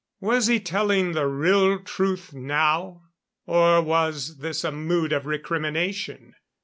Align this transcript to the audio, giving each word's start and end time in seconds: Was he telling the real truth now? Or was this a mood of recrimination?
Was 0.19 0.47
he 0.47 0.59
telling 0.59 1.11
the 1.11 1.27
real 1.27 1.77
truth 1.77 2.33
now? 2.33 3.03
Or 3.45 3.83
was 3.83 4.37
this 4.37 4.63
a 4.63 4.71
mood 4.71 5.13
of 5.13 5.27
recrimination? 5.27 6.33